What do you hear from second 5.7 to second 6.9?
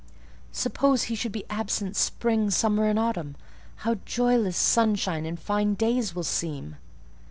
days will seem!"